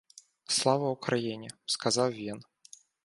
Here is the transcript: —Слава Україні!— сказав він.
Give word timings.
—Слава 0.55 0.89
Україні!— 0.89 1.49
сказав 1.65 2.11
він. 2.13 2.43